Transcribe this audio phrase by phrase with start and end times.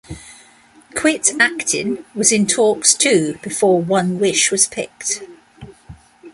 [0.95, 5.21] "Quit Actin" was in talks, too, before "One Wish" was picked.